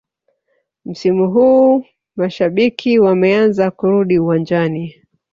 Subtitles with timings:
[0.85, 4.95] msimu huu mashabiki wameanza kurudi uwanjani